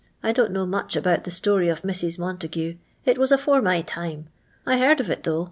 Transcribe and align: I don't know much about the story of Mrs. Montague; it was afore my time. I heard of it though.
I 0.23 0.31
don't 0.31 0.51
know 0.51 0.65
much 0.65 0.95
about 0.95 1.25
the 1.25 1.29
story 1.29 1.69
of 1.69 1.83
Mrs. 1.83 2.17
Montague; 2.17 2.75
it 3.05 3.19
was 3.19 3.31
afore 3.31 3.61
my 3.61 3.83
time. 3.83 4.29
I 4.65 4.79
heard 4.79 4.99
of 4.99 5.11
it 5.11 5.21
though. 5.21 5.39